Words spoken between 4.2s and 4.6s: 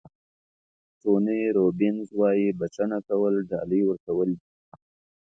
دي.